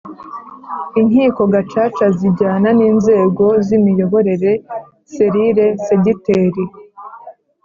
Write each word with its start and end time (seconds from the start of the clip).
Inkiko 0.99 1.41
gacaca 1.53 2.05
zijyana 2.17 2.69
n 2.77 2.79
inzego 2.89 3.45
z 3.65 3.67
imiyoborere 3.77 4.51
serire 5.13 5.67
segiteri 5.85 6.63